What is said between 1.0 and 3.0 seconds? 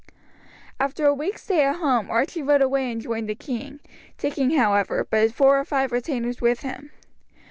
a week's stay at home Archie rode away and